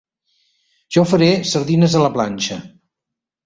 Jo 0.97 1.03
faré 1.11 1.29
sardines 1.51 1.99
a 1.99 2.05
la 2.07 2.11
planxa. 2.19 2.61